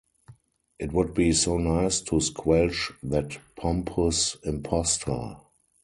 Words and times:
It 0.79 0.93
would 0.93 1.13
be 1.13 1.31
so 1.31 1.57
nice 1.59 2.01
to 2.01 2.19
squelch 2.19 2.91
that 3.03 3.37
pompous 3.55 4.35
impostor. 4.41 5.35